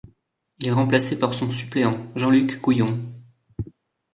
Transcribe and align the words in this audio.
Il 0.57 0.67
est 0.67 0.71
remplacé 0.71 1.19
par 1.19 1.35
son 1.35 1.47
suppléant, 1.51 2.07
Jean-Luc 2.15 2.59
Gouyon. 2.59 2.97